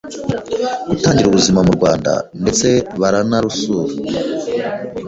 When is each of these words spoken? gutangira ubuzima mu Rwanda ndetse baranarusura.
gutangira 0.89 1.27
ubuzima 1.29 1.59
mu 1.67 1.71
Rwanda 1.77 2.11
ndetse 2.41 2.67
baranarusura. 3.01 3.91